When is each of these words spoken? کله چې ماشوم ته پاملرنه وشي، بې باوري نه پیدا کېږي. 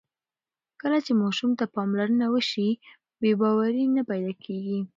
کله 0.81 0.99
چې 1.05 1.11
ماشوم 1.21 1.51
ته 1.59 1.65
پاملرنه 1.75 2.25
وشي، 2.33 2.69
بې 3.21 3.31
باوري 3.39 3.83
نه 3.95 4.01
پیدا 4.09 4.33
کېږي. 4.43 4.79